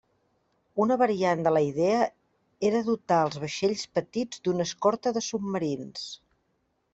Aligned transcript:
Una 0.85 0.95
variant 1.01 1.43
de 1.47 1.51
la 1.57 1.61
idea 1.67 1.99
era 2.71 2.81
dotar 2.87 3.19
als 3.27 3.37
vaixells 3.43 3.85
petits 3.99 4.43
d'una 4.49 4.67
escorta 4.71 5.15
de 5.19 5.25
submarins. 5.27 6.09